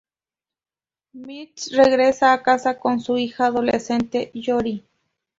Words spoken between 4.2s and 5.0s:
Jory.